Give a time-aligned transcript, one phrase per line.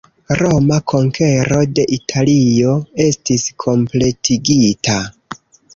[0.37, 2.73] Roma konkero de Italio
[3.07, 5.01] estis kompletigita.